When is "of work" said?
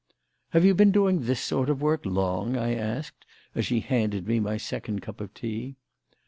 1.69-2.07